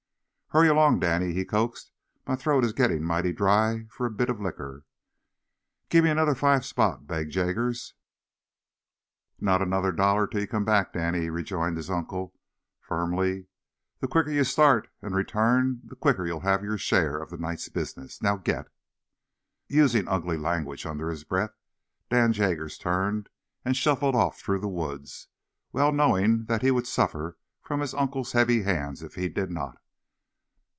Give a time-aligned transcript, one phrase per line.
[0.53, 1.93] "Hurry along, Danny," he coaxed.
[2.27, 4.83] "My throat is gittin' mighty dry for a bit o' liquor."
[5.87, 7.93] "Give me another five spot," begged Jaggers.
[9.39, 12.33] "Not another dollar till ye come back, Danny," rejoined his uncle,
[12.81, 13.47] firmly.
[14.01, 17.69] "The quicker ye start, an' return, the quicker ye'll have yer share of the night's
[17.69, 18.21] business.
[18.21, 18.67] Now, git!"
[19.69, 21.55] Using ugly language under his breath,
[22.09, 23.29] Dan Jaggers turned
[23.63, 25.29] and shuffled off through the woods,
[25.71, 29.77] well knowing that he would suffer from his uncle's heavy hands if he did not.